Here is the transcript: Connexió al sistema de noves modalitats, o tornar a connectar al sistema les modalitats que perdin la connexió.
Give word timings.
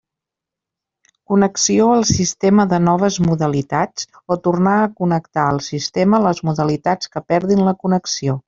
Connexió 1.31 1.89
al 1.95 2.05
sistema 2.11 2.65
de 2.71 2.79
noves 2.87 3.19
modalitats, 3.27 4.09
o 4.25 4.39
tornar 4.49 4.75
a 4.81 4.89
connectar 5.03 5.47
al 5.53 5.63
sistema 5.69 6.25
les 6.29 6.45
modalitats 6.51 7.15
que 7.17 7.27
perdin 7.35 7.67
la 7.71 7.81
connexió. 7.87 8.39